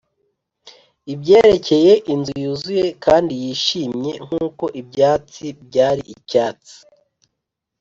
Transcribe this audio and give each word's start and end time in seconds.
ibyerekeye 1.13 1.93
inzu 2.13 2.33
yuzuye 2.43 2.85
kandi 3.05 3.33
yishimye 3.43 4.11
nkuko 4.25 4.63
ibyatsi 4.81 5.45
byari 5.65 6.03
icyatsi, 6.15 6.75